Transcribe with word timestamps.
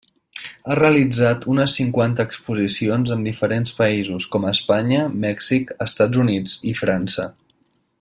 Ha 0.69 0.77
realitzat 0.77 1.45
unes 1.55 1.75
cinquanta 1.81 2.25
exposicions 2.29 3.13
en 3.17 3.23
diferents 3.29 3.77
països, 3.83 4.27
com 4.37 4.51
Espanya, 4.55 5.05
Mèxic, 5.27 5.79
Estats 5.89 6.27
Units 6.27 6.61
i 6.73 6.79
França. 6.85 7.33